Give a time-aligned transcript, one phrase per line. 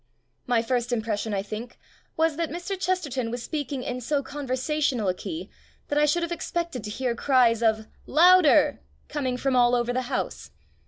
[0.47, 1.77] My first impression, I think,
[2.17, 2.75] was that Mr.
[2.75, 5.47] Chesterton was speaking in so conversational a key
[5.89, 8.79] that I should have expected to hear cries of "Loud er!"
[9.09, 10.49] coming from all over the house.